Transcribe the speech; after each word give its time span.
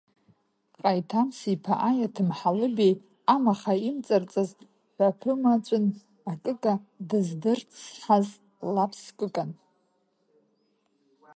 Ҟаиҭмас-иԥа 0.79 1.73
аиаҭым 1.89 2.29
Ҳалыбеи, 2.37 2.93
амаха 3.33 3.73
имҵарҵаз 3.89 4.49
ҳәаԥымаҵәын, 4.95 5.85
акыка 6.31 6.73
дыздырцҳаз 7.09 8.27
лаԥс 8.73 9.01
кыкан… 9.17 9.51